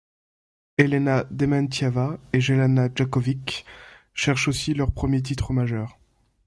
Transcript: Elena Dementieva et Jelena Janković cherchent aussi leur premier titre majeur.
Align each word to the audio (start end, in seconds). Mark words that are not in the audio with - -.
Elena 0.79 1.25
Dementieva 1.29 2.17
et 2.33 2.41
Jelena 2.41 2.89
Janković 2.91 3.65
cherchent 4.15 4.47
aussi 4.47 4.73
leur 4.73 4.91
premier 4.91 5.21
titre 5.21 5.53
majeur. 5.53 5.99